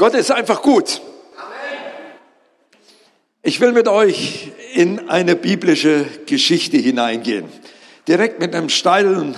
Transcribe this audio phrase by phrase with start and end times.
[0.00, 1.02] Gott ist einfach gut.
[3.42, 7.44] Ich will mit euch in eine biblische Geschichte hineingehen.
[8.08, 9.34] Direkt mit einem steilen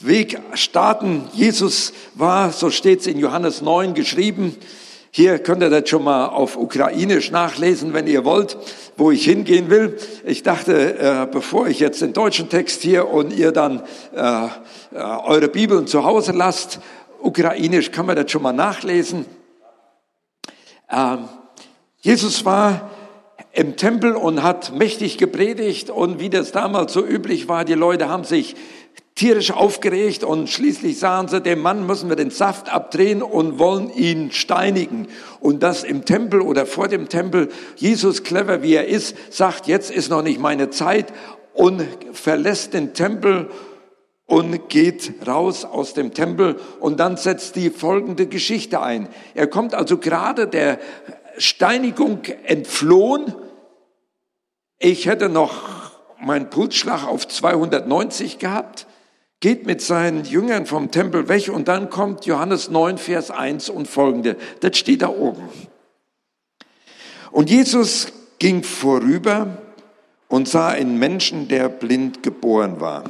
[0.00, 1.28] Weg starten.
[1.34, 4.56] Jesus war, so steht es in Johannes 9 geschrieben,
[5.10, 8.56] hier könnt ihr das schon mal auf Ukrainisch nachlesen, wenn ihr wollt,
[8.96, 9.98] wo ich hingehen will.
[10.24, 13.82] Ich dachte, äh, bevor ich jetzt den deutschen Text hier und ihr dann
[14.16, 14.48] äh, äh,
[15.26, 16.80] eure Bibeln zu Hause lasst,
[17.20, 19.26] Ukrainisch kann man das schon mal nachlesen.
[20.90, 21.28] Ähm,
[22.00, 22.90] Jesus war
[23.52, 28.08] im Tempel und hat mächtig gepredigt und wie das damals so üblich war, die Leute
[28.08, 28.54] haben sich
[29.18, 33.90] tierisch aufgeregt und schließlich sagen sie, dem Mann müssen wir den Saft abdrehen und wollen
[33.90, 35.08] ihn steinigen.
[35.40, 37.48] Und das im Tempel oder vor dem Tempel.
[37.74, 41.12] Jesus, clever wie er ist, sagt, jetzt ist noch nicht meine Zeit
[41.52, 41.82] und
[42.12, 43.50] verlässt den Tempel
[44.28, 49.08] und geht raus aus dem Tempel und dann setzt die folgende Geschichte ein.
[49.34, 50.78] Er kommt also gerade der
[51.38, 53.34] Steinigung entflohen.
[54.78, 55.62] Ich hätte noch
[56.20, 58.86] meinen Pulsschlag auf 290 gehabt
[59.40, 63.86] geht mit seinen Jüngern vom Tempel weg und dann kommt Johannes 9, Vers 1 und
[63.86, 64.36] folgende.
[64.60, 65.48] Das steht da oben.
[67.30, 69.58] Und Jesus ging vorüber
[70.28, 73.04] und sah einen Menschen, der blind geboren war.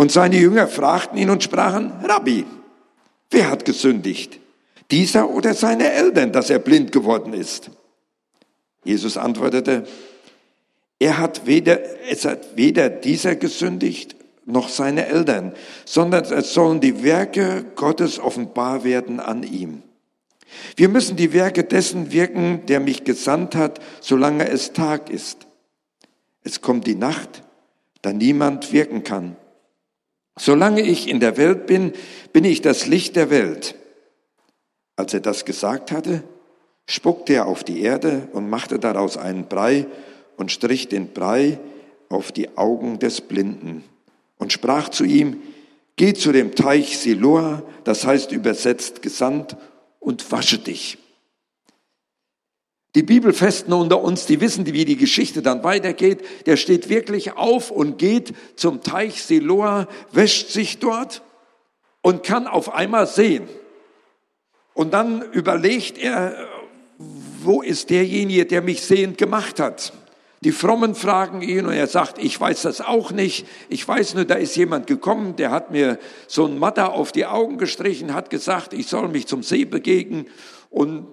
[0.00, 2.46] Und seine Jünger fragten ihn und sprachen, Rabbi,
[3.30, 4.40] wer hat gesündigt?
[4.90, 7.70] Dieser oder seine Eltern, dass er blind geworden ist?
[8.82, 9.86] Jesus antwortete,
[10.98, 15.52] er hat weder, es hat weder dieser gesündigt noch seine Eltern,
[15.84, 19.82] sondern es sollen die Werke Gottes offenbar werden an ihm.
[20.76, 25.46] Wir müssen die Werke dessen wirken, der mich gesandt hat, solange es Tag ist.
[26.42, 27.42] Es kommt die Nacht,
[28.00, 29.36] da niemand wirken kann.
[30.40, 31.92] Solange ich in der Welt bin,
[32.32, 33.74] bin ich das Licht der Welt.
[34.96, 36.22] Als er das gesagt hatte,
[36.86, 39.86] spuckte er auf die Erde und machte daraus einen Brei
[40.38, 41.58] und strich den Brei
[42.08, 43.84] auf die Augen des Blinden
[44.38, 45.42] und sprach zu ihm,
[45.96, 49.58] geh zu dem Teich Siloa, das heißt übersetzt gesandt,
[49.98, 50.96] und wasche dich.
[52.96, 56.24] Die Bibelfesten unter uns, die wissen, wie die Geschichte dann weitergeht.
[56.46, 61.22] Der steht wirklich auf und geht zum Teich Siloa, wäscht sich dort
[62.02, 63.48] und kann auf einmal sehen.
[64.74, 66.34] Und dann überlegt er,
[66.98, 69.92] wo ist derjenige, der mich sehend gemacht hat?
[70.42, 73.46] Die Frommen fragen ihn und er sagt, ich weiß das auch nicht.
[73.68, 77.26] Ich weiß nur, da ist jemand gekommen, der hat mir so ein Matter auf die
[77.26, 80.26] Augen gestrichen, hat gesagt, ich soll mich zum See begegnen
[80.70, 81.06] und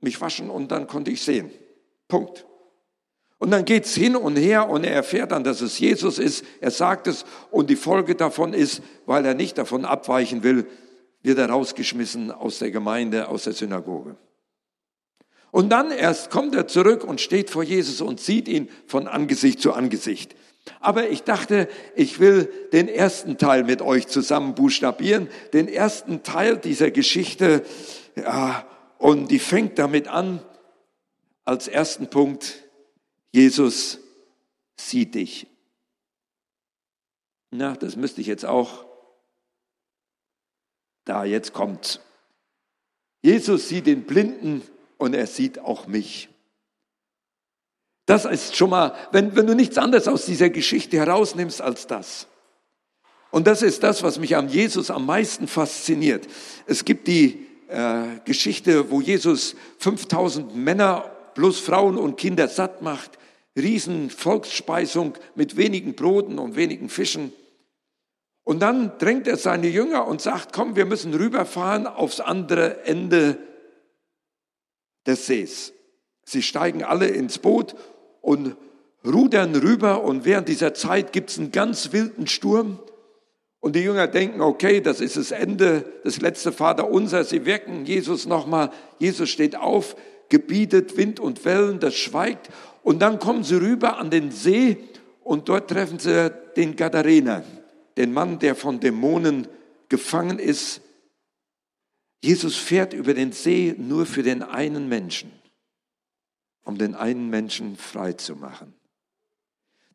[0.00, 1.50] mich waschen und dann konnte ich sehen.
[2.08, 2.46] Punkt.
[3.38, 6.44] Und dann geht's hin und her und er erfährt dann, dass es Jesus ist.
[6.60, 10.66] Er sagt es und die Folge davon ist, weil er nicht davon abweichen will,
[11.22, 14.16] wird er rausgeschmissen aus der Gemeinde, aus der Synagoge.
[15.50, 19.60] Und dann erst kommt er zurück und steht vor Jesus und sieht ihn von Angesicht
[19.60, 20.34] zu Angesicht.
[20.80, 26.58] Aber ich dachte, ich will den ersten Teil mit euch zusammen buchstabieren, den ersten Teil
[26.58, 27.62] dieser Geschichte.
[28.16, 28.66] Ja,
[28.98, 30.44] und die fängt damit an,
[31.44, 32.62] als ersten Punkt,
[33.32, 33.98] Jesus
[34.76, 35.46] sieht dich.
[37.50, 38.84] Na, das müsste ich jetzt auch.
[41.04, 42.00] Da, jetzt kommt.
[43.22, 44.62] Jesus sieht den Blinden
[44.98, 46.28] und er sieht auch mich.
[48.04, 52.26] Das ist schon mal, wenn, wenn du nichts anderes aus dieser Geschichte herausnimmst als das.
[53.30, 56.26] Und das ist das, was mich an Jesus am meisten fasziniert.
[56.66, 63.18] Es gibt die äh, Geschichte, wo Jesus 5000 Männer plus Frauen und Kinder satt macht.
[63.56, 67.32] Riesen Volksspeisung mit wenigen Broten und wenigen Fischen.
[68.44, 73.38] Und dann drängt er seine Jünger und sagt, komm, wir müssen rüberfahren aufs andere Ende
[75.06, 75.74] des Sees.
[76.24, 77.74] Sie steigen alle ins Boot
[78.20, 78.56] und
[79.04, 82.78] rudern rüber und während dieser Zeit gibt es einen ganz wilden Sturm.
[83.68, 87.22] Und die Jünger denken, okay, das ist das Ende, das letzte Vaterunser.
[87.22, 88.70] Sie wecken Jesus nochmal.
[88.98, 89.94] Jesus steht auf,
[90.30, 92.48] gebietet Wind und Wellen, das schweigt.
[92.82, 94.78] Und dann kommen sie rüber an den See
[95.22, 97.44] und dort treffen sie den Gadarener,
[97.98, 99.46] den Mann, der von Dämonen
[99.88, 100.80] gefangen ist
[102.22, 105.30] Jesus fährt über den See nur für den einen Menschen,
[106.64, 108.74] um den einen Menschen frei zu machen.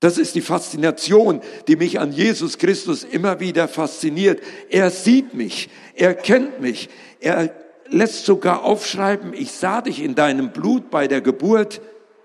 [0.03, 1.39] Das ist die Faszination,
[1.69, 4.41] die mich an Jesus Christus immer wieder fasziniert.
[4.69, 6.89] Er sieht mich, er kennt mich,
[7.21, 7.55] er
[7.87, 11.79] lässt sogar aufschreiben, ich sah dich in deinem Blut bei der Geburt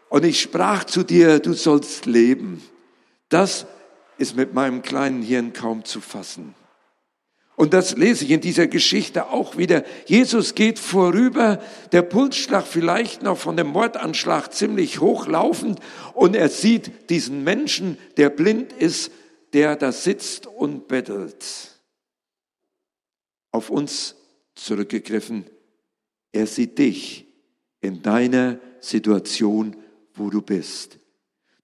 [0.09, 2.65] und ich sprach zu dir, du sollst leben.
[3.29, 3.65] Das
[4.17, 6.57] ist mit meinem kleinen Hirn kaum zu fassen.
[7.59, 9.83] Und das lese ich in dieser Geschichte auch wieder.
[10.07, 11.61] Jesus geht vorüber,
[11.91, 15.81] der Pulsschlag vielleicht noch von dem Mordanschlag ziemlich hochlaufend
[16.15, 19.11] und er sieht diesen Menschen, der blind ist,
[19.53, 21.81] der da sitzt und bettelt.
[23.51, 24.15] Auf uns
[24.55, 25.45] zurückgegriffen.
[26.31, 27.27] Er sieht dich
[27.81, 29.75] in deiner Situation,
[30.15, 30.98] wo du bist.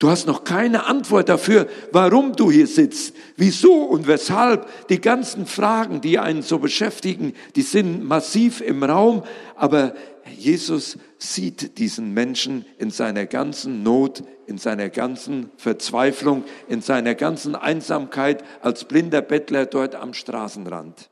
[0.04, 4.68] Du hast noch keine Antwort dafür, warum du hier sitzt, wieso und weshalb.
[4.88, 9.24] Die ganzen Fragen, die einen so beschäftigen, die sind massiv im Raum,
[9.56, 9.94] aber
[10.36, 17.54] Jesus sieht diesen Menschen in seiner ganzen Not, in seiner ganzen Verzweiflung, in seiner ganzen
[17.54, 21.08] Einsamkeit als blinder Bettler dort am Straßenrand.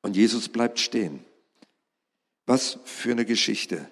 [0.00, 1.26] Und Jesus bleibt stehen.
[2.46, 3.86] Was für eine Geschichte.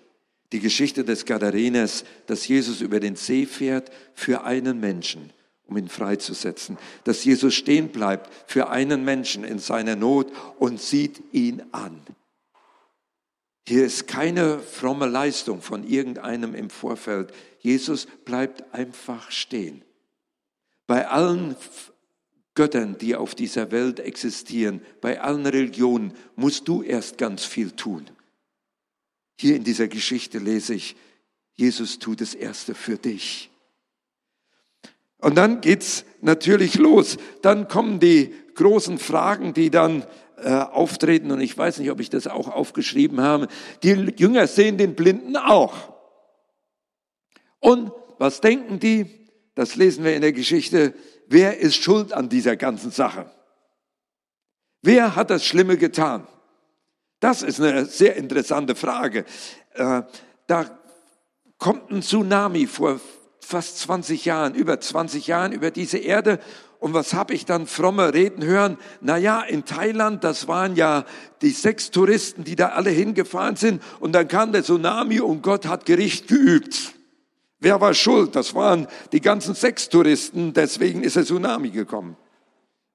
[0.53, 5.33] Die Geschichte des Gadareners, dass Jesus über den See fährt für einen Menschen,
[5.67, 6.77] um ihn freizusetzen.
[7.05, 12.01] Dass Jesus stehen bleibt für einen Menschen in seiner Not und sieht ihn an.
[13.67, 17.33] Hier ist keine fromme Leistung von irgendeinem im Vorfeld.
[17.61, 19.83] Jesus bleibt einfach stehen.
[20.89, 21.55] Bei allen
[22.57, 28.11] Göttern, die auf dieser Welt existieren, bei allen Religionen, musst du erst ganz viel tun.
[29.41, 30.97] Hier in dieser Geschichte lese ich,
[31.55, 33.51] Jesus tut das Erste für dich.
[35.17, 37.17] Und dann geht's natürlich los.
[37.41, 40.05] Dann kommen die großen Fragen, die dann
[40.37, 41.31] äh, auftreten.
[41.31, 43.49] Und ich weiß nicht, ob ich das auch aufgeschrieben habe.
[43.83, 45.95] Die Jünger sehen den Blinden auch.
[47.61, 49.27] Und was denken die?
[49.55, 50.93] Das lesen wir in der Geschichte.
[51.29, 53.31] Wer ist schuld an dieser ganzen Sache?
[54.83, 56.27] Wer hat das Schlimme getan?
[57.21, 59.25] Das ist eine sehr interessante Frage.
[59.75, 60.03] Äh,
[60.47, 60.81] da
[61.59, 62.99] kommt ein Tsunami vor
[63.41, 66.41] fast 20 Jahren, über 20 Jahren über diese Erde.
[66.79, 68.79] Und was habe ich dann fromme Reden hören?
[69.03, 71.05] Naja, in Thailand, das waren ja
[71.43, 73.83] die sechs Touristen, die da alle hingefahren sind.
[74.01, 76.95] Und dann kam der Tsunami und Gott hat Gericht geübt.
[77.59, 78.35] Wer war schuld?
[78.35, 80.55] Das waren die ganzen sechs Touristen.
[80.55, 82.17] Deswegen ist der Tsunami gekommen.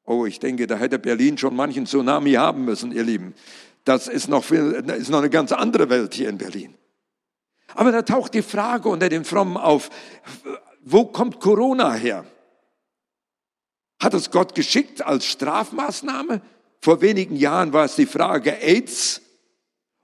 [0.03, 3.35] Oh, ich denke, da hätte Berlin schon manchen Tsunami haben müssen, ihr Lieben.
[3.85, 6.73] Das ist noch, viel, ist noch eine ganz andere Welt hier in Berlin.
[7.75, 9.89] Aber da taucht die Frage unter den Frommen auf,
[10.81, 12.25] wo kommt Corona her?
[14.01, 16.41] Hat es Gott geschickt als Strafmaßnahme?
[16.81, 19.21] Vor wenigen Jahren war es die Frage AIDS.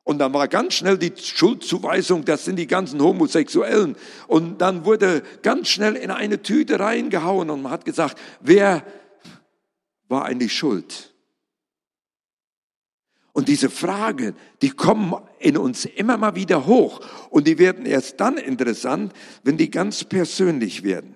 [0.04, 3.95] Und dann war ganz schnell die Schuldzuweisung, das sind die ganzen Homosexuellen.
[4.28, 8.83] Und dann wurde ganz schnell in eine Tüte reingehauen und man hat gesagt, wer
[10.07, 11.11] war eigentlich schuld?
[13.33, 17.00] Und diese Fragen, die kommen in uns immer mal wieder hoch
[17.30, 19.13] und die werden erst dann interessant,
[19.44, 21.16] wenn die ganz persönlich werden.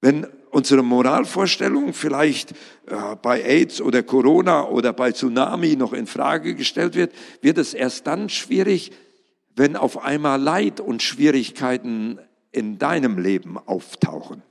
[0.00, 2.52] Wenn unsere Moralvorstellung vielleicht
[2.86, 7.12] äh, bei AIDS oder Corona oder bei Tsunami noch in Frage gestellt wird,
[7.42, 8.92] wird es erst dann schwierig,
[9.54, 12.18] wenn auf einmal Leid und Schwierigkeiten
[12.52, 14.42] in deinem Leben auftauchen.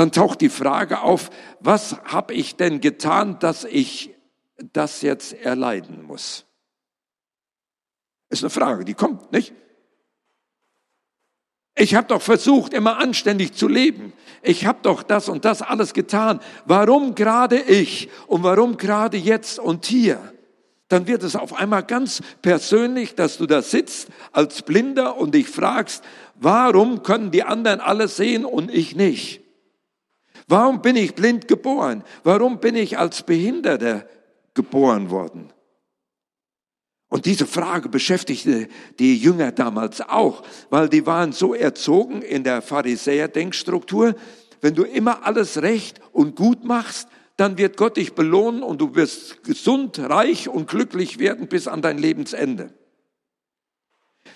[0.00, 1.28] Dann taucht die Frage auf,
[1.60, 4.16] was habe ich denn getan, dass ich
[4.72, 6.46] das jetzt erleiden muss?
[8.30, 9.52] Ist eine Frage, die kommt, nicht?
[11.76, 14.14] Ich habe doch versucht, immer anständig zu leben.
[14.40, 16.40] Ich habe doch das und das alles getan.
[16.64, 20.32] Warum gerade ich und warum gerade jetzt und hier?
[20.88, 25.50] Dann wird es auf einmal ganz persönlich, dass du da sitzt als Blinder und dich
[25.50, 26.02] fragst,
[26.36, 29.42] warum können die anderen alles sehen und ich nicht?
[30.50, 32.02] Warum bin ich blind geboren?
[32.24, 34.04] Warum bin ich als Behinderter
[34.52, 35.52] geboren worden?
[37.08, 38.66] Und diese Frage beschäftigte
[38.98, 44.16] die Jünger damals auch, weil die waren so erzogen in der Pharisäer-Denkstruktur,
[44.60, 48.96] wenn du immer alles recht und gut machst, dann wird Gott dich belohnen und du
[48.96, 52.74] wirst gesund, reich und glücklich werden bis an dein Lebensende.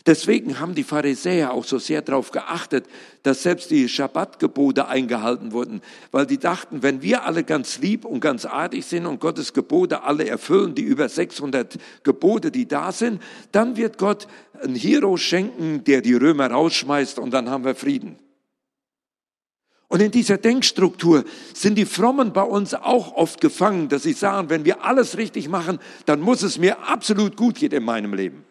[0.07, 2.87] Deswegen haben die Pharisäer auch so sehr darauf geachtet,
[3.23, 8.21] dass selbst die Schabbatgebote eingehalten wurden, weil die dachten, wenn wir alle ganz lieb und
[8.21, 13.23] ganz artig sind und Gottes Gebote alle erfüllen, die über 600 Gebote, die da sind,
[13.53, 14.27] dann wird Gott
[14.63, 18.19] einen Hero schenken, der die Römer rausschmeißt und dann haben wir Frieden.
[19.89, 24.51] Und in dieser Denkstruktur sind die Frommen bei uns auch oft gefangen, dass sie sagen,
[24.51, 28.45] wenn wir alles richtig machen, dann muss es mir absolut gut gehen in meinem Leben.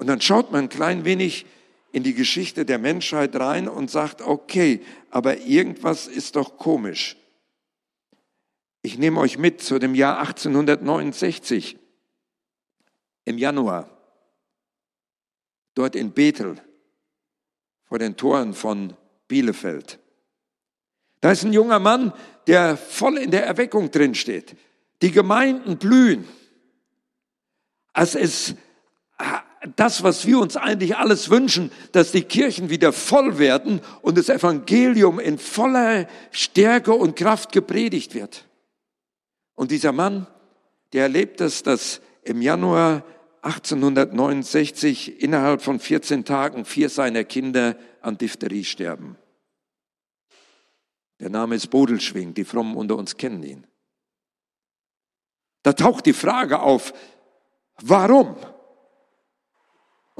[0.00, 1.44] Und dann schaut man ein klein wenig
[1.92, 4.80] in die Geschichte der Menschheit rein und sagt, okay,
[5.10, 7.18] aber irgendwas ist doch komisch.
[8.80, 11.76] Ich nehme euch mit zu dem Jahr 1869
[13.26, 13.90] im Januar,
[15.74, 16.56] dort in Bethel
[17.84, 18.96] vor den Toren von
[19.28, 19.98] Bielefeld.
[21.20, 22.14] Da ist ein junger Mann,
[22.46, 24.56] der voll in der Erweckung drin steht.
[25.02, 26.26] Die Gemeinden blühen.
[27.92, 28.54] Es ist
[29.76, 34.28] das, was wir uns eigentlich alles wünschen, dass die Kirchen wieder voll werden und das
[34.28, 38.46] Evangelium in voller Stärke und Kraft gepredigt wird.
[39.54, 40.26] Und dieser Mann,
[40.92, 43.04] der erlebt es, dass im Januar
[43.42, 49.16] 1869 innerhalb von 14 Tagen vier seiner Kinder an Diphtherie sterben.
[51.20, 53.66] Der Name ist Bodelschwing, die Frommen unter uns kennen ihn.
[55.62, 56.94] Da taucht die Frage auf,
[57.82, 58.36] warum?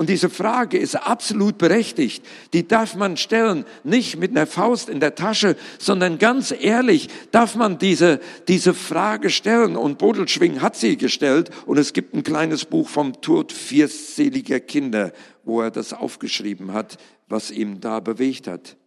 [0.00, 2.25] Und diese Frage ist absolut berechtigt.
[2.54, 7.54] Die darf man stellen, nicht mit einer Faust in der Tasche, sondern ganz ehrlich darf
[7.54, 9.76] man diese, diese Frage stellen.
[9.76, 11.50] Und Bodelschwing hat sie gestellt.
[11.66, 15.12] Und es gibt ein kleines Buch vom Tod vierseliger Kinder,
[15.45, 16.97] wo er das aufgeschrieben hat,
[17.28, 18.78] was ihm da bewegt hat.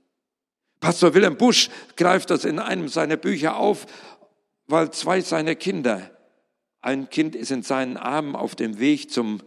[0.79, 3.86] Pastor Wilhelm Busch greift das in einem seiner Bücher auf,
[4.65, 6.10] weil zwei seiner Kinder,
[6.82, 9.43] ein Kind ist in seinen Armen auf dem Weg zum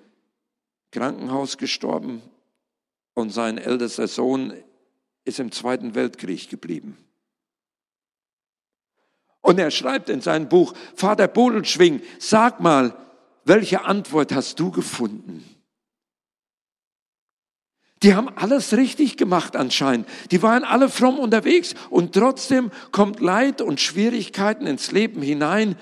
[0.97, 2.23] Krankenhaus gestorben
[3.13, 4.55] und sein ältester Sohn
[5.27, 6.97] ist im Zweiten Weltkrieg geblieben.
[9.43, 12.97] Und er schreibt in seinem Buch, Vater Bodelschwing, sag mal,
[13.45, 15.45] welche Antwort hast du gefunden?
[18.03, 20.09] Die haben alles richtig gemacht anscheinend.
[20.31, 25.77] Die waren alle fromm unterwegs und trotzdem kommt Leid und Schwierigkeiten ins Leben hinein,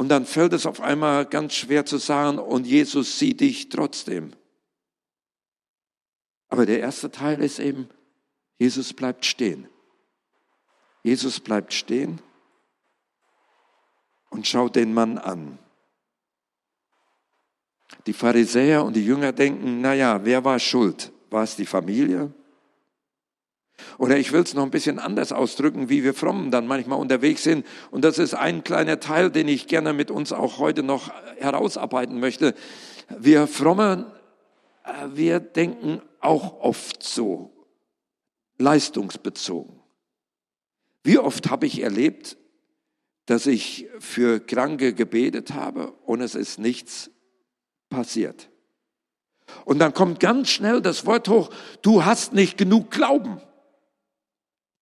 [0.00, 4.32] und dann fällt es auf einmal ganz schwer zu sagen, und Jesus sieht dich trotzdem.
[6.48, 7.86] Aber der erste Teil ist eben,
[8.58, 9.68] Jesus bleibt stehen.
[11.02, 12.18] Jesus bleibt stehen
[14.30, 15.58] und schaut den Mann an.
[18.06, 21.12] Die Pharisäer und die Jünger denken, naja, wer war schuld?
[21.28, 22.32] War es die Familie?
[23.98, 27.42] Oder ich will es noch ein bisschen anders ausdrücken, wie wir Frommen dann manchmal unterwegs
[27.42, 27.66] sind.
[27.90, 32.20] Und das ist ein kleiner Teil, den ich gerne mit uns auch heute noch herausarbeiten
[32.20, 32.54] möchte.
[33.18, 34.06] Wir Frommen,
[34.84, 37.52] äh, wir denken auch oft so,
[38.58, 39.80] leistungsbezogen.
[41.02, 42.36] Wie oft habe ich erlebt,
[43.26, 47.10] dass ich für Kranke gebetet habe und es ist nichts
[47.88, 48.50] passiert.
[49.64, 51.50] Und dann kommt ganz schnell das Wort hoch,
[51.82, 53.40] du hast nicht genug Glauben.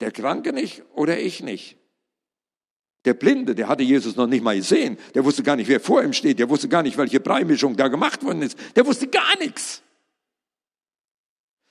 [0.00, 1.76] Der Kranke nicht oder ich nicht.
[3.04, 4.98] Der Blinde, der hatte Jesus noch nicht mal gesehen.
[5.14, 6.38] Der wusste gar nicht, wer vor ihm steht.
[6.38, 8.58] Der wusste gar nicht, welche Breimischung da gemacht worden ist.
[8.76, 9.82] Der wusste gar nichts.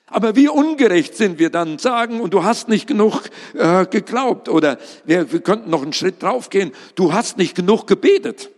[0.08, 4.48] Aber wie ungerecht sind wir dann sagen, und du hast nicht genug äh, geglaubt.
[4.48, 8.50] Oder wir, wir könnten noch einen Schritt draufgehen, du hast nicht genug gebetet.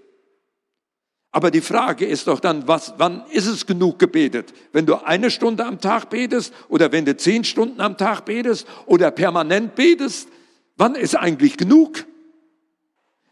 [1.32, 4.52] Aber die Frage ist doch dann, was, wann ist es genug gebetet?
[4.74, 8.68] Wenn du eine Stunde am Tag betest oder wenn du zehn Stunden am Tag betest
[8.88, 10.28] oder permanent betest,
[10.76, 12.06] wann ist eigentlich genug?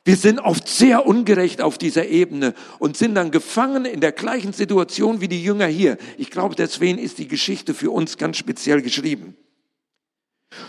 [0.06, 4.54] Wir sind oft sehr ungerecht auf dieser Ebene und sind dann gefangen in der gleichen
[4.54, 5.98] Situation wie die Jünger hier.
[6.18, 9.36] Ich glaube, deswegen ist die Geschichte für uns ganz speziell geschrieben.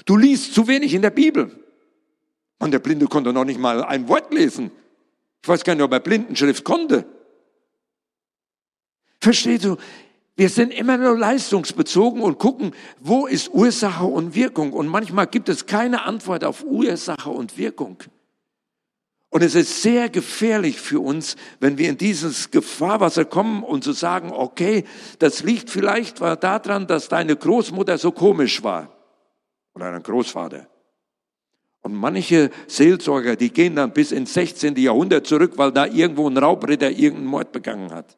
[0.07, 1.53] Du liest zu wenig in der Bibel.
[2.59, 4.73] Und der Blinde konnte noch nicht mal ein Wort lesen.
[5.43, 7.05] Ich weiß gar nicht, ob er Blindenschrift konnte.
[9.21, 9.77] Verstehst du?
[10.37, 14.73] Wir sind immer nur leistungsbezogen und gucken, wo ist Ursache und Wirkung.
[14.73, 17.97] Und manchmal gibt es keine Antwort auf Ursache und Wirkung.
[19.31, 23.93] Und es ist sehr gefährlich für uns, wenn wir in dieses Gefahrwasser kommen und zu
[23.93, 24.85] sagen, okay,
[25.19, 28.97] das liegt vielleicht daran, dass deine Großmutter so komisch war.
[29.75, 30.69] Oder dein Großvater.
[31.83, 34.77] Und manche Seelsorger, die gehen dann bis ins 16.
[34.77, 38.17] Jahrhundert zurück, weil da irgendwo ein Raubritter irgendeinen Mord begangen hat.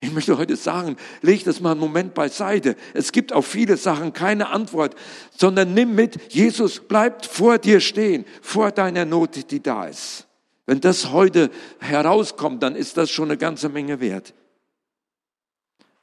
[0.00, 2.76] Ich möchte heute sagen, leg das mal einen Moment beiseite.
[2.94, 4.94] Es gibt auf viele Sachen keine Antwort,
[5.36, 10.28] sondern nimm mit, Jesus bleibt vor dir stehen, vor deiner Not, die da ist.
[10.66, 11.50] Wenn das heute
[11.80, 14.34] herauskommt, dann ist das schon eine ganze Menge wert.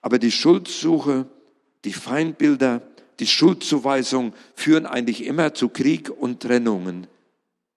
[0.01, 1.27] Aber die Schuldsuche,
[1.85, 2.81] die Feindbilder,
[3.19, 7.07] die Schuldzuweisung führen eigentlich immer zu Krieg und Trennungen,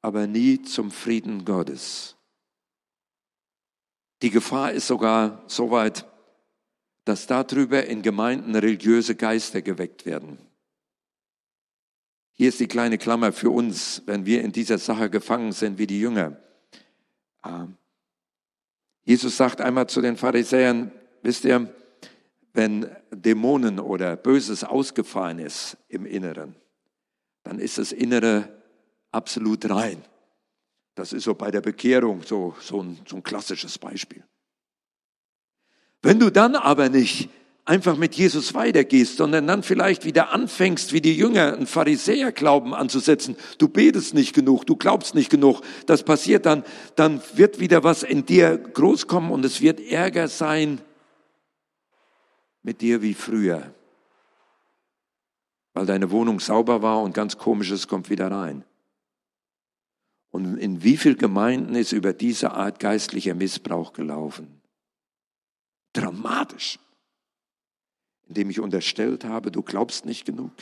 [0.03, 2.18] aber nie zum Frieden Gottes.
[4.23, 6.07] Die Gefahr ist sogar so weit,
[7.05, 10.39] dass darüber in Gemeinden religiöse Geister geweckt werden.
[12.33, 15.87] Hier ist die kleine Klammer für uns, wenn wir in dieser Sache gefangen sind wie
[15.87, 16.37] die Jünger.
[17.45, 17.77] Ähm,
[19.05, 21.73] Jesus sagt einmal zu den Pharisäern, wisst ihr,
[22.53, 26.55] wenn Dämonen oder Böses ausgefahren ist im Inneren,
[27.43, 28.49] dann ist das Innere
[29.11, 30.03] absolut rein.
[30.99, 34.25] Das ist so bei der Bekehrung so, so, ein, so ein klassisches Beispiel.
[36.03, 37.31] Wenn du dann aber nicht
[37.65, 43.37] einfach mit Jesus weitergehst, sondern dann vielleicht wieder anfängst, wie die Jünger, einen Pharisäerglauben anzusetzen.
[43.59, 45.61] Du betest nicht genug, du glaubst nicht genug.
[45.87, 46.65] Das passiert dann,
[46.97, 50.81] dann wird wieder was in dir groß kommen und es wird Ärger sein
[52.65, 53.73] mit dir wie früher,
[55.75, 58.65] weil deine Wohnung sauber war und ganz komisches kommt wieder rein.
[60.31, 64.61] Und in wie vielen Gemeinden ist über diese Art geistlicher Missbrauch gelaufen?
[65.93, 66.79] Dramatisch
[68.29, 70.53] indem ich unterstellt habe, du glaubst nicht genug,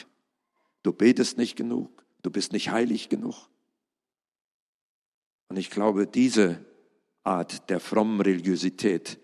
[0.82, 3.49] du betest nicht genug, du bist nicht heilig genug.
[5.49, 6.64] Und ich glaube, diese
[7.25, 9.18] Art der frommen Religiosität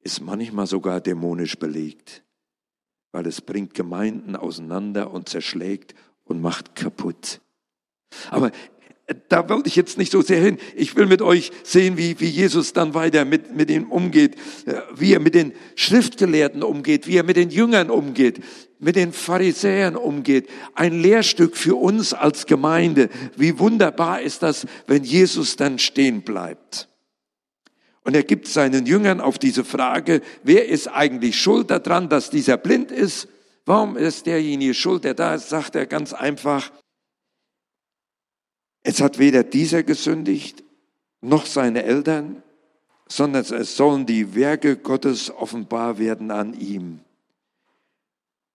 [0.00, 2.22] ist manchmal sogar dämonisch belegt,
[3.12, 5.94] weil es bringt Gemeinden auseinander und zerschlägt
[6.24, 7.40] und macht kaputt.
[8.30, 8.52] Aber
[9.28, 10.58] da wollte ich jetzt nicht so sehr hin.
[10.76, 14.36] Ich will mit euch sehen, wie, wie Jesus dann weiter mit, mit ihm umgeht,
[14.66, 18.40] äh, wie er mit den Schriftgelehrten umgeht, wie er mit den Jüngern umgeht,
[18.78, 20.48] mit den Pharisäern umgeht.
[20.74, 23.08] Ein Lehrstück für uns als Gemeinde.
[23.36, 26.88] Wie wunderbar ist das, wenn Jesus dann stehen bleibt.
[28.02, 32.56] Und er gibt seinen Jüngern auf diese Frage, wer ist eigentlich schuld daran, dass dieser
[32.56, 33.28] blind ist?
[33.66, 35.48] Warum ist derjenige schuld, der da ist?
[35.48, 36.72] Sagt er ganz einfach,
[38.82, 40.64] es hat weder dieser gesündigt,
[41.20, 42.42] noch seine Eltern,
[43.08, 47.00] sondern es sollen die Werke Gottes offenbar werden an ihm.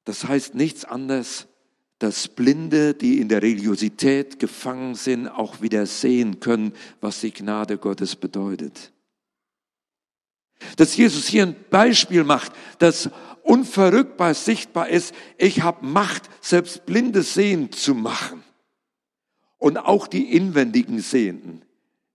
[0.06, 1.48] Das heißt nichts anderes,
[2.00, 7.78] dass Blinde, die in der Religiosität gefangen sind, auch wieder sehen können, was die Gnade
[7.78, 8.92] Gottes bedeutet.
[10.78, 13.10] Dass Jesus hier ein Beispiel macht, das
[13.44, 18.45] unverrückbar sichtbar ist, ich habe Macht, selbst Blinde sehen zu machen
[19.66, 21.64] und auch die inwendigen Sehenden.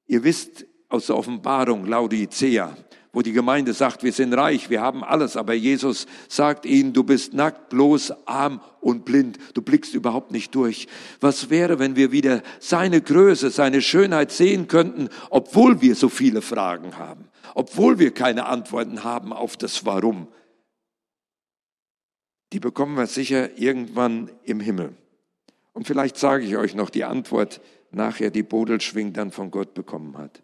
[0.06, 2.76] Ihr wisst aus der Offenbarung Laodicea,
[3.12, 7.02] wo die Gemeinde sagt, wir sind reich, wir haben alles, aber Jesus sagt ihnen, du
[7.02, 10.86] bist nackt, bloß, arm und blind, du blickst überhaupt nicht durch.
[11.20, 16.42] Was wäre, wenn wir wieder seine Größe, seine Schönheit sehen könnten, obwohl wir so viele
[16.42, 17.24] Fragen haben,
[17.56, 20.28] obwohl wir keine Antworten haben auf das Warum?
[22.52, 24.94] Die bekommen wir sicher irgendwann im Himmel.
[25.72, 30.16] Und vielleicht sage ich euch noch die Antwort nachher, die Bodelschwing dann von Gott bekommen
[30.16, 30.42] hat.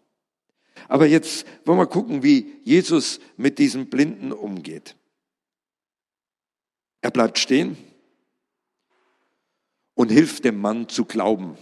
[0.87, 4.95] Aber jetzt wollen wir gucken, wie Jesus mit diesem Blinden umgeht.
[7.01, 7.77] Er bleibt stehen
[9.95, 11.57] und hilft dem Mann zu glauben.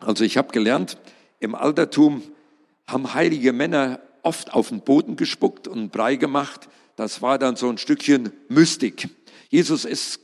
[0.00, 0.98] Also ich habe gelernt,
[1.38, 2.22] im Altertum
[2.86, 6.68] haben heilige Männer oft auf den Boden gespuckt und Brei gemacht.
[6.96, 9.08] Das war dann so ein Stückchen Mystik.
[9.48, 10.20] Jesus ist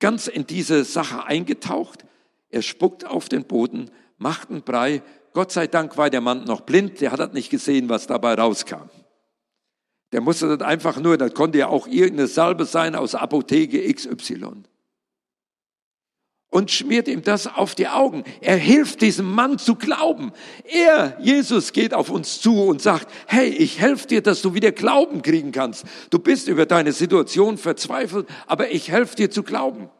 [0.00, 2.04] ganz in diese Sache eingetaucht.
[2.50, 5.02] Er spuckt auf den Boden, macht einen Brei.
[5.32, 8.90] Gott sei Dank war der Mann noch blind, der hat nicht gesehen, was dabei rauskam.
[10.12, 14.64] Der musste das einfach nur, das konnte ja auch irgendeine Salbe sein aus Apotheke XY
[16.54, 18.22] und schmiert ihm das auf die Augen.
[18.40, 20.30] Er hilft diesem Mann zu glauben.
[20.62, 24.70] Er, Jesus, geht auf uns zu und sagt, hey, ich helfe dir, dass du wieder
[24.70, 25.84] Glauben kriegen kannst.
[26.10, 29.90] Du bist über deine Situation verzweifelt, aber ich helfe dir zu glauben.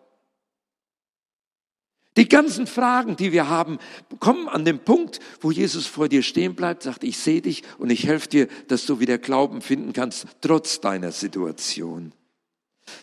[2.16, 3.78] Die ganzen Fragen, die wir haben,
[4.20, 7.90] kommen an den Punkt, wo Jesus vor dir stehen bleibt, sagt, ich sehe dich und
[7.90, 12.12] ich helfe dir, dass du wieder Glauben finden kannst, trotz deiner Situation.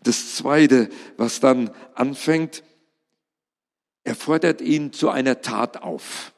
[0.03, 0.87] Das Zweite,
[1.17, 2.63] was dann anfängt,
[4.03, 6.33] er fordert ihn zu einer Tat auf.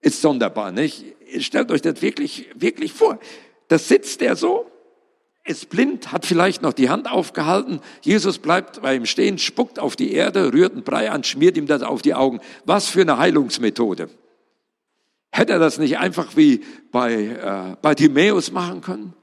[0.00, 1.04] Ist sonderbar, nicht?
[1.38, 3.18] Stellt euch das wirklich, wirklich vor.
[3.68, 4.70] Da sitzt er so,
[5.44, 7.80] ist blind, hat vielleicht noch die Hand aufgehalten.
[8.02, 11.66] Jesus bleibt bei ihm stehen, spuckt auf die Erde, rührt einen Brei an, schmiert ihm
[11.66, 12.40] das auf die Augen.
[12.64, 14.08] Was für eine Heilungsmethode.
[15.30, 19.14] Hätte er das nicht einfach wie bei, äh, bei Timäus machen können?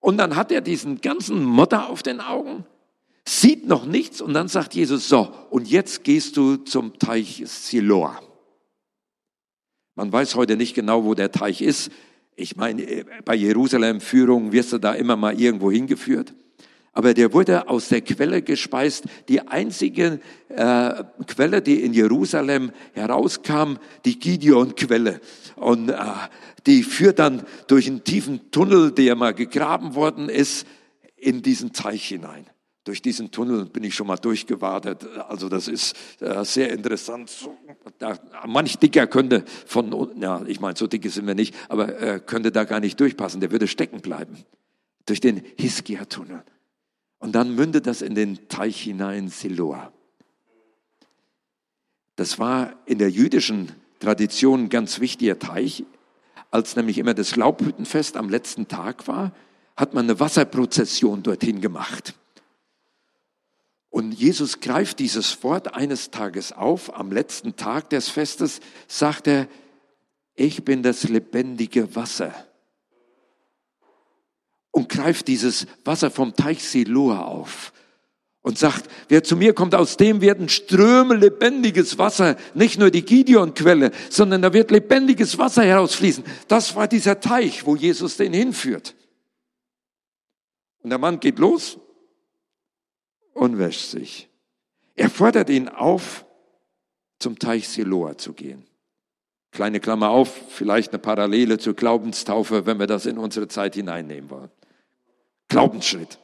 [0.00, 2.66] Und dann hat er diesen ganzen Motter auf den Augen
[3.26, 8.20] sieht noch nichts und dann sagt Jesus, so, und jetzt gehst du zum Teich Siloa.
[9.94, 11.90] Man weiß heute nicht genau, wo der Teich ist.
[12.36, 16.34] Ich meine, bei Jerusalem-Führungen wirst du da immer mal irgendwo hingeführt.
[16.92, 23.78] Aber der wurde aus der Quelle gespeist, die einzige äh, Quelle, die in Jerusalem herauskam,
[24.04, 25.20] die Gideon-Quelle.
[25.56, 25.96] Und äh,
[26.66, 30.66] die führt dann durch einen tiefen Tunnel, der mal gegraben worden ist,
[31.16, 32.46] in diesen Teich hinein.
[32.84, 35.06] Durch diesen Tunnel bin ich schon mal durchgewartet.
[35.28, 37.48] Also das ist äh, sehr interessant.
[37.98, 42.20] Da, manch dicker könnte von, ja, ich meine, so dicke sind wir nicht, aber äh,
[42.20, 43.40] könnte da gar nicht durchpassen.
[43.40, 44.36] Der würde stecken bleiben.
[45.06, 46.44] Durch den Hiskia-Tunnel.
[47.18, 49.90] Und dann mündet das in den Teich hinein, Siloa.
[52.16, 55.84] Das war in der jüdischen Tradition ein ganz wichtiger Teich.
[56.50, 59.32] Als nämlich immer das Laubhüttenfest am letzten Tag war,
[59.74, 62.14] hat man eine Wasserprozession dorthin gemacht.
[63.94, 69.46] Und Jesus greift dieses Wort eines Tages auf, am letzten Tag des Festes sagt er,
[70.34, 72.34] ich bin das lebendige Wasser.
[74.72, 77.72] Und greift dieses Wasser vom Teich Siloa auf
[78.42, 83.04] und sagt, wer zu mir kommt, aus dem werden Ströme lebendiges Wasser, nicht nur die
[83.04, 86.24] Gideon-Quelle, sondern da wird lebendiges Wasser herausfließen.
[86.48, 88.96] Das war dieser Teich, wo Jesus den hinführt.
[90.82, 91.78] Und der Mann geht los
[93.34, 94.28] und wäscht sich.
[94.94, 96.24] Er fordert ihn auf,
[97.18, 98.66] zum Teich Siloa zu gehen.
[99.50, 104.30] Kleine Klammer auf, vielleicht eine Parallele zur Glaubenstaufe, wenn wir das in unsere Zeit hineinnehmen
[104.30, 104.50] wollen.
[105.48, 106.18] Glaubensschritt.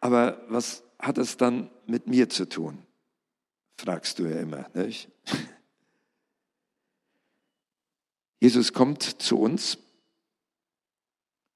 [0.00, 2.82] Aber was hat es dann mit mir zu tun?
[3.76, 5.08] Fragst du ja immer, nicht?
[8.40, 9.78] Jesus kommt zu uns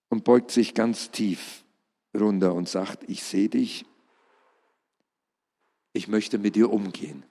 [0.08, 1.64] und beugt sich ganz tief
[2.14, 3.84] runter und sagt, ich sehe dich,
[5.92, 7.24] ich möchte mit dir umgehen.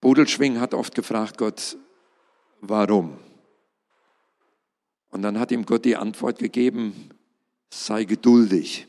[0.00, 1.76] Bodelschwing hat oft gefragt, Gott,
[2.60, 3.18] warum?
[5.10, 7.10] Und dann hat ihm Gott die Antwort gegeben,
[7.70, 8.86] sei geduldig.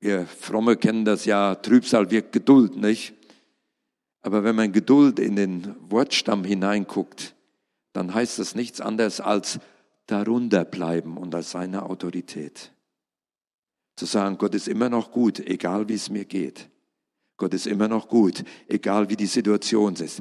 [0.00, 3.14] Wir Fromme kennen das ja, Trübsal wirkt Geduld, nicht?
[4.20, 7.34] Aber wenn man Geduld in den Wortstamm hineinguckt,
[7.92, 9.58] dann heißt das nichts anderes als
[10.08, 12.72] darunter bleiben unter seiner Autorität.
[13.94, 16.68] Zu sagen, Gott ist immer noch gut, egal wie es mir geht.
[17.36, 20.20] Gott ist immer noch gut, egal wie die Situation ist.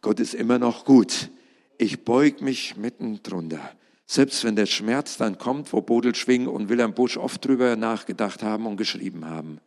[0.00, 1.30] Gott ist immer noch gut.
[1.78, 3.72] Ich beug mich mitten drunter.
[4.06, 8.66] Selbst wenn der Schmerz dann kommt, wo Bodelschwing und Wilhelm Busch oft drüber nachgedacht haben
[8.66, 9.58] und geschrieben haben.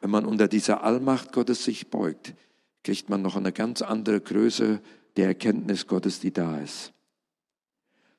[0.00, 2.34] Wenn man unter dieser Allmacht Gottes sich beugt,
[2.82, 4.80] kriegt man noch eine ganz andere Größe
[5.16, 6.93] der Erkenntnis Gottes, die da ist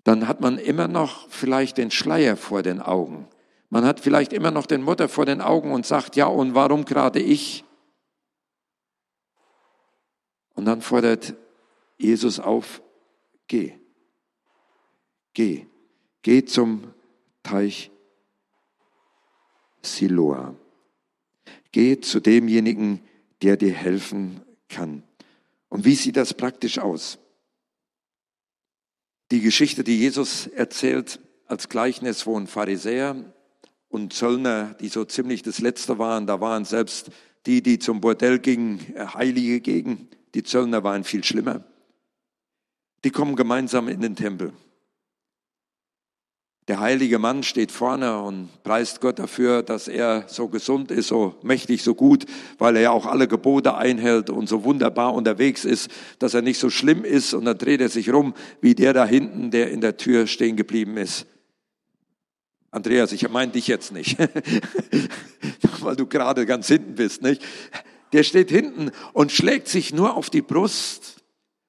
[0.05, 3.27] dann hat man immer noch vielleicht den Schleier vor den Augen.
[3.69, 6.85] Man hat vielleicht immer noch den Mutter vor den Augen und sagt, ja, und warum
[6.85, 7.65] gerade ich?
[10.53, 11.33] Und dann fordert
[11.97, 12.83] Jesus auf,
[13.47, 13.73] geh,
[15.33, 15.65] geh,
[16.21, 16.93] geh zum
[17.41, 17.89] Teich
[19.81, 20.53] Siloa.
[21.71, 23.01] Geh zu demjenigen,
[23.41, 25.01] der dir helfen kann.
[25.67, 27.17] Und wie sieht das praktisch aus?
[29.31, 33.15] Die Geschichte, die Jesus erzählt als Gleichnis, wo ein Pharisäer
[33.89, 37.09] und Zöllner, die so ziemlich das Letzte waren, da waren selbst
[37.45, 38.79] die, die zum Bordell gingen,
[39.13, 40.09] Heilige gegen.
[40.33, 41.63] Die Zöllner waren viel schlimmer.
[43.03, 44.53] Die kommen gemeinsam in den Tempel.
[46.67, 51.35] Der heilige Mann steht vorne und preist Gott dafür, dass er so gesund ist, so
[51.43, 52.25] mächtig, so gut,
[52.57, 56.57] weil er ja auch alle Gebote einhält und so wunderbar unterwegs ist, dass er nicht
[56.57, 57.35] so schlimm ist.
[57.35, 60.55] Und dann dreht er sich rum wie der da hinten, der in der Tür stehen
[60.55, 61.27] geblieben ist.
[62.71, 64.17] Andreas, ich meine dich jetzt nicht,
[65.81, 67.43] weil du gerade ganz hinten bist, nicht?
[68.11, 71.23] Der steht hinten und schlägt sich nur auf die Brust.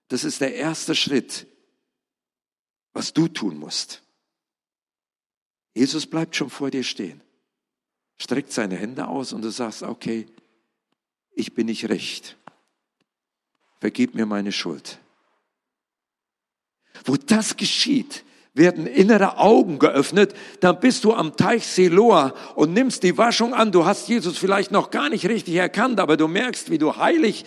[0.09, 1.47] Das ist der erste Schritt,
[2.95, 4.06] was du tun musst.
[5.77, 7.21] Jesus bleibt schon vor dir stehen,
[8.17, 10.27] streckt seine Hände aus und du sagst, okay,
[11.35, 12.39] ich bin nicht recht.
[13.79, 14.99] Vergib mir meine Schuld.
[17.05, 23.03] Wo das geschieht, werden innere Augen geöffnet, dann bist du am Teich Siloa und nimmst
[23.03, 23.71] die Waschung an.
[23.71, 27.45] Du hast Jesus vielleicht noch gar nicht richtig erkannt, aber du merkst, wie du heilig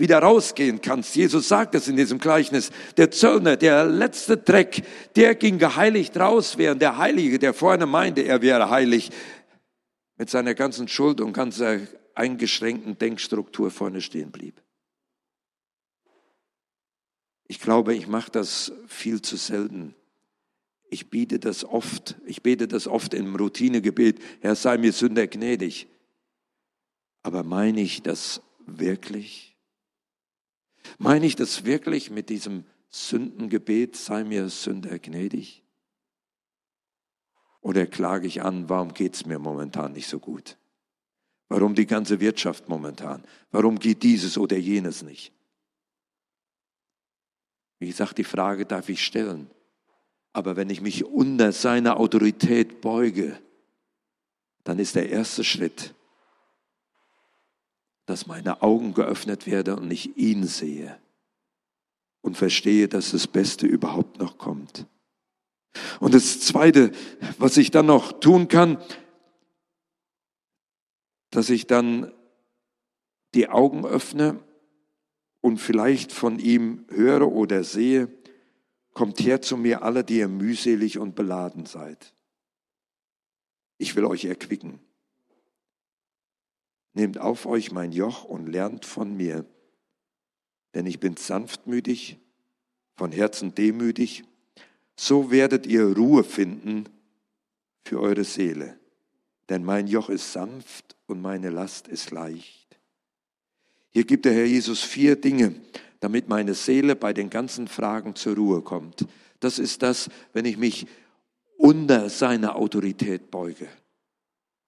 [0.00, 1.14] wieder rausgehen kannst.
[1.14, 2.70] Jesus sagt es in diesem Gleichnis.
[2.96, 4.82] Der Zöllner, der letzte Dreck,
[5.14, 9.10] der ging geheiligt raus, während der Heilige, der vorne meinte, er wäre heilig,
[10.16, 11.80] mit seiner ganzen Schuld und ganzer
[12.14, 14.60] eingeschränkten Denkstruktur vorne stehen blieb.
[17.46, 19.94] Ich glaube, ich mache das viel zu selten.
[20.88, 25.88] Ich biete das oft, ich bete das oft im Routinegebet, Herr sei mir Sünder gnädig.
[27.22, 29.49] Aber meine ich das wirklich?
[30.98, 35.62] Meine ich das wirklich mit diesem Sündengebet, sei mir Sünder gnädig?
[37.60, 40.56] Oder klage ich an, warum geht es mir momentan nicht so gut?
[41.48, 43.24] Warum die ganze Wirtschaft momentan?
[43.50, 45.32] Warum geht dieses oder jenes nicht?
[47.78, 49.50] Wie gesagt, die Frage darf ich stellen.
[50.32, 53.38] Aber wenn ich mich unter seiner Autorität beuge,
[54.64, 55.94] dann ist der erste Schritt,
[58.10, 60.98] dass meine Augen geöffnet werden und ich ihn sehe
[62.22, 64.86] und verstehe, dass das Beste überhaupt noch kommt.
[66.00, 66.90] Und das Zweite,
[67.38, 68.78] was ich dann noch tun kann,
[71.30, 72.12] dass ich dann
[73.34, 74.40] die Augen öffne
[75.40, 78.08] und vielleicht von ihm höre oder sehe,
[78.92, 82.12] Kommt her zu mir alle, die ihr mühselig und beladen seid.
[83.78, 84.80] Ich will euch erquicken.
[87.00, 89.46] Nehmt auf euch mein Joch und lernt von mir,
[90.74, 92.18] denn ich bin sanftmütig,
[92.94, 94.22] von Herzen demütig,
[94.96, 96.84] so werdet ihr Ruhe finden
[97.86, 98.78] für eure Seele.
[99.48, 102.78] Denn mein Joch ist sanft und meine Last ist leicht.
[103.88, 105.54] Hier gibt der Herr Jesus vier Dinge,
[106.00, 109.06] damit meine Seele bei den ganzen Fragen zur Ruhe kommt.
[109.40, 110.86] Das ist das, wenn ich mich
[111.56, 113.68] unter seine Autorität beuge.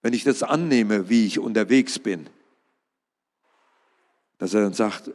[0.03, 2.29] Wenn ich das annehme, wie ich unterwegs bin,
[4.37, 5.11] dass er dann sagt,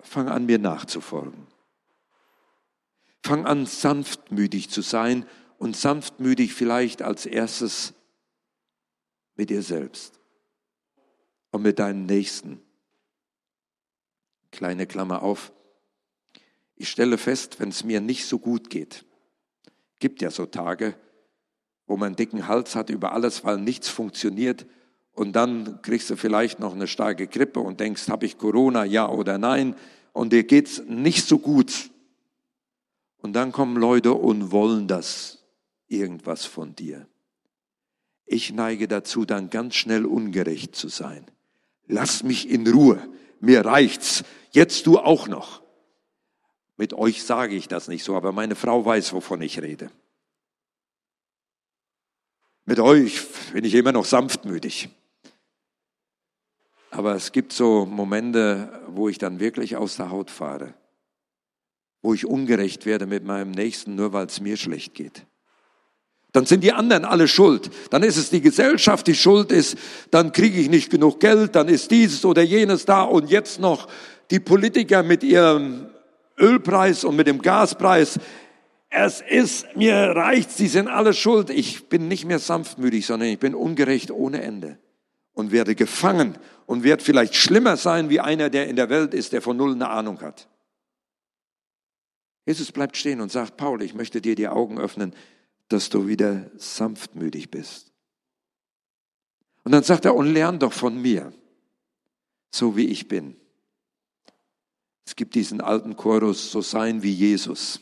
[0.00, 1.48] fang an mir nachzufolgen.
[3.24, 5.26] Fang an sanftmütig zu sein
[5.58, 7.94] und sanftmütig vielleicht als erstes
[9.34, 10.20] mit dir selbst
[11.50, 12.62] und mit deinem Nächsten.
[14.52, 15.52] Kleine Klammer auf.
[16.76, 19.04] Ich stelle fest, wenn es mir nicht so gut geht,
[19.98, 20.96] gibt ja so Tage,
[21.86, 24.66] wo man einen dicken Hals hat über alles, weil nichts funktioniert.
[25.12, 29.08] Und dann kriegst du vielleicht noch eine starke Grippe und denkst, habe ich Corona, ja
[29.08, 29.74] oder nein?
[30.12, 31.90] Und dir geht's nicht so gut.
[33.18, 35.44] Und dann kommen Leute und wollen das
[35.88, 37.06] irgendwas von dir.
[38.26, 41.24] Ich neige dazu, dann ganz schnell ungerecht zu sein.
[41.86, 43.08] Lass mich in Ruhe.
[43.40, 44.24] Mir reicht's.
[44.50, 45.62] Jetzt du auch noch.
[46.76, 49.90] Mit euch sage ich das nicht so, aber meine Frau weiß, wovon ich rede.
[52.68, 53.20] Mit euch
[53.52, 54.88] bin ich immer noch sanftmütig.
[56.90, 60.74] Aber es gibt so Momente, wo ich dann wirklich aus der Haut fahre,
[62.02, 65.24] wo ich ungerecht werde mit meinem Nächsten, nur weil es mir schlecht geht.
[66.32, 67.70] Dann sind die anderen alle schuld.
[67.90, 69.78] Dann ist es die Gesellschaft, die schuld ist.
[70.10, 71.54] Dann kriege ich nicht genug Geld.
[71.54, 73.02] Dann ist dieses oder jenes da.
[73.02, 73.88] Und jetzt noch
[74.30, 75.86] die Politiker mit ihrem
[76.38, 78.18] Ölpreis und mit dem Gaspreis
[78.96, 81.50] es ist, mir reicht, sie sind alle schuld.
[81.50, 84.78] Ich bin nicht mehr sanftmütig, sondern ich bin ungerecht ohne Ende
[85.34, 89.34] und werde gefangen und werde vielleicht schlimmer sein wie einer, der in der Welt ist,
[89.34, 90.48] der von null eine Ahnung hat.
[92.46, 95.14] Jesus bleibt stehen und sagt, Paul, ich möchte dir die Augen öffnen,
[95.68, 97.92] dass du wieder sanftmütig bist.
[99.64, 101.34] Und dann sagt er, und lern doch von mir,
[102.50, 103.36] so wie ich bin.
[105.04, 107.80] Es gibt diesen alten Chorus, so sein wie Jesus.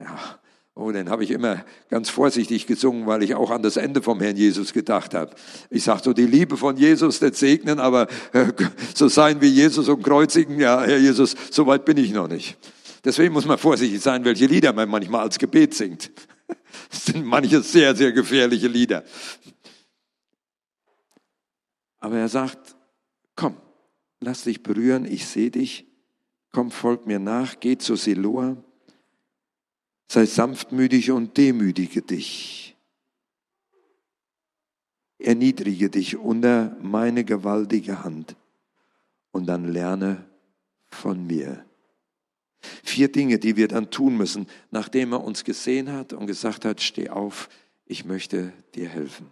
[0.00, 0.40] Ja,
[0.74, 4.20] oh, den habe ich immer ganz vorsichtig gesungen, weil ich auch an das Ende vom
[4.20, 5.34] Herrn Jesus gedacht habe.
[5.68, 8.46] Ich sage so, die Liebe von Jesus nicht segnen, aber äh,
[8.94, 12.56] so sein wie Jesus und kreuzigen, ja, Herr Jesus, so weit bin ich noch nicht.
[13.04, 16.10] Deswegen muss man vorsichtig sein, welche Lieder man manchmal als Gebet singt.
[16.88, 19.04] Das sind manche sehr, sehr gefährliche Lieder.
[21.98, 22.76] Aber er sagt,
[23.36, 23.56] komm,
[24.20, 25.86] lass dich berühren, ich sehe dich,
[26.52, 28.56] komm, folg mir nach, geh zu Siloa
[30.12, 32.76] Sei sanftmütig und demütige dich.
[35.20, 38.34] Erniedrige dich unter meine gewaltige Hand
[39.30, 40.28] und dann lerne
[40.88, 41.64] von mir.
[42.82, 46.80] Vier Dinge, die wir dann tun müssen, nachdem er uns gesehen hat und gesagt hat,
[46.80, 47.48] steh auf,
[47.86, 49.30] ich möchte dir helfen.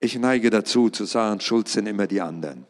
[0.00, 2.66] Ich neige dazu zu sagen, schuld sind immer die anderen.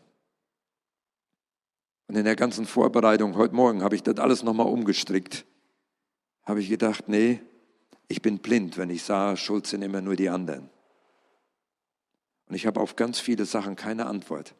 [2.08, 5.44] Und in der ganzen Vorbereitung heute Morgen habe ich das alles nochmal umgestrickt.
[6.44, 7.40] Habe ich gedacht, nee,
[8.08, 10.70] ich bin blind, wenn ich sah, schuld sind immer nur die anderen.
[12.48, 14.54] Und ich habe auf ganz viele Sachen keine Antwort.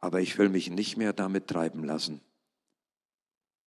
[0.00, 2.20] Aber ich will mich nicht mehr damit treiben lassen.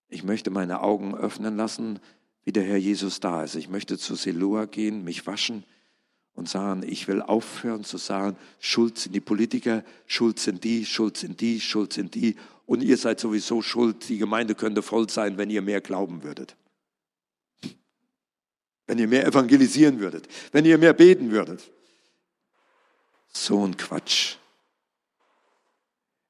[0.08, 2.00] Ich möchte meine Augen öffnen lassen,
[2.43, 3.56] wie der Herr Jesus da ist.
[3.56, 5.63] Ich möchte zu Siloa gehen, mich waschen
[6.34, 11.17] und sagen, ich will aufhören zu sagen, schuld sind die Politiker, schuld sind die, schuld
[11.17, 12.38] sind die, schuld sind die
[12.70, 16.56] und ihr seid sowieso schuld, die Gemeinde könnte voll sein, wenn ihr mehr glauben würdet.
[18.86, 21.72] Wenn ihr mehr evangelisieren würdet, wenn ihr mehr beten würdet.
[23.30, 24.36] So ein Quatsch.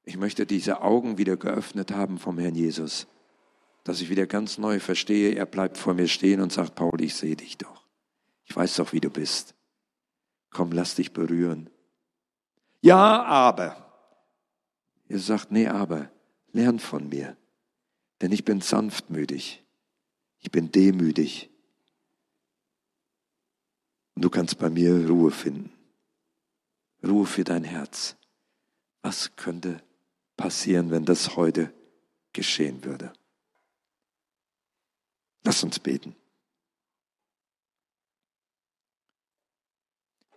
[0.04, 3.06] Ich möchte diese Augen wieder geöffnet haben vom Herrn Jesus,
[3.84, 7.16] dass ich wieder ganz neu verstehe, er bleibt vor mir stehen und sagt, Paul, ich
[7.16, 7.84] sehe dich doch.
[8.46, 9.54] Ich weiß doch, wie du bist.
[10.48, 11.68] Komm, lass dich berühren.
[12.80, 13.92] Ja, aber.
[15.06, 16.10] Ihr sagt, nee, aber.
[16.52, 17.36] Lern von mir,
[18.20, 19.64] denn ich bin sanftmütig,
[20.40, 21.50] ich bin demütig.
[24.14, 25.72] Und du kannst bei mir Ruhe finden.
[27.02, 28.16] Ruhe für dein Herz.
[29.02, 29.82] Was könnte
[30.36, 31.72] passieren, wenn das heute
[32.32, 33.12] geschehen würde?
[35.42, 36.14] Lass uns beten.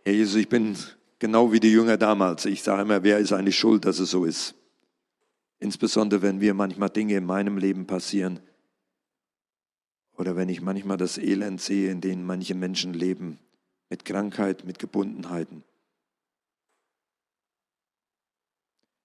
[0.06, 0.78] Herr Jesus, ich bin
[1.20, 2.46] genau wie die Jünger damals.
[2.46, 4.56] Ich sage immer, wer ist eigentlich schuld, dass es so ist?
[5.64, 8.42] Insbesondere wenn wir manchmal Dinge in meinem Leben passieren
[10.18, 13.40] oder wenn ich manchmal das Elend sehe, in dem manche Menschen leben,
[13.90, 15.64] mit Krankheit, mit Gebundenheiten.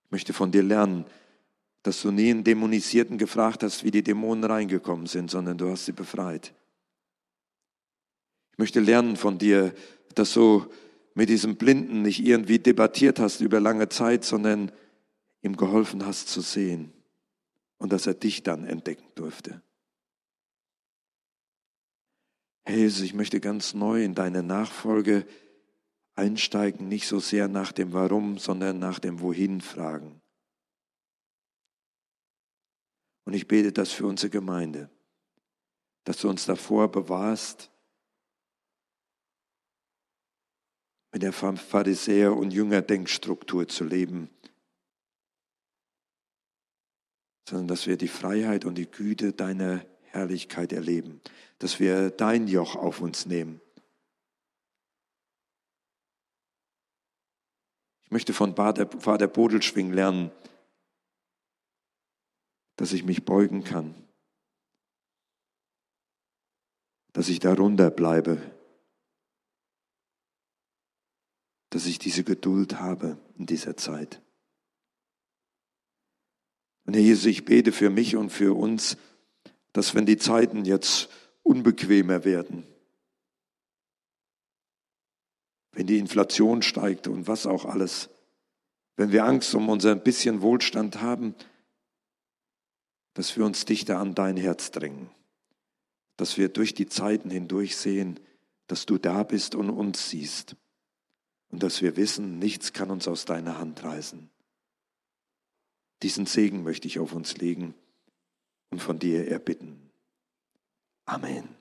[0.07, 1.05] Ich möchte von dir lernen,
[1.85, 5.85] dass du nie einen Dämonisierten gefragt hast, wie die Dämonen reingekommen sind, sondern du hast
[5.85, 6.53] sie befreit.
[8.51, 9.73] Ich möchte lernen von dir,
[10.17, 10.67] dass du
[11.15, 14.73] mit diesem Blinden nicht irgendwie debattiert hast über lange Zeit, sondern
[15.43, 16.93] ihm geholfen hast zu sehen
[17.79, 19.63] und dass er dich dann entdecken durfte.
[22.65, 25.27] Herr Jesus, ich möchte ganz neu in deine Nachfolge
[26.15, 30.21] einsteigen, nicht so sehr nach dem Warum, sondern nach dem Wohin fragen.
[33.25, 34.91] Und ich bete das für unsere Gemeinde,
[36.05, 37.71] dass du uns davor bewahrst,
[41.13, 44.29] mit der Pharisäer- und Jüngerdenkstruktur zu leben,
[47.49, 51.23] sondern dass wir die Freiheit und die Güte deiner Herrlichkeit erleben,
[51.59, 53.63] dass wir dein Joch auf uns nehmen.
[58.05, 60.31] Ich möchte von Vater Bodelschwing lernen,
[62.77, 63.95] dass ich mich beugen kann,
[67.15, 68.43] dass ich darunter bleibe,
[71.71, 74.21] dass ich diese Geduld habe in dieser Zeit.
[76.89, 78.97] Und Herr Jesus, ich bete für mich und für uns,
[79.75, 81.11] dass wenn die Zeiten jetzt
[81.43, 82.67] unbequemer werden,
[85.73, 88.09] wenn die Inflation steigt und was auch alles,
[88.97, 91.35] wenn wir Angst um unser bisschen Wohlstand haben,
[93.13, 95.11] dass wir uns dichter an dein Herz drängen,
[96.17, 98.19] dass wir durch die Zeiten hindurch sehen,
[98.67, 100.57] dass du da bist und uns siehst
[101.51, 104.31] und dass wir wissen, nichts kann uns aus deiner Hand reißen.
[106.03, 107.75] Diesen Segen möchte ich auf uns legen
[108.71, 109.91] und von dir erbitten.
[111.05, 111.58] Amen.